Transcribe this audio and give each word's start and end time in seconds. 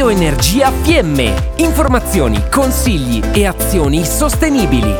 Bioenergia 0.00 0.70
Fiemme. 0.70 1.52
Informazioni, 1.56 2.48
consigli 2.48 3.20
e 3.34 3.44
azioni 3.44 4.02
sostenibili. 4.06 4.94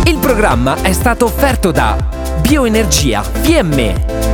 Il 0.05 0.19
programma 0.19 0.81
è 0.81 0.93
stato 0.93 1.27
offerto 1.27 1.71
da 1.71 1.97
Bioenergia 2.41 3.23
Fiemme 3.23 4.30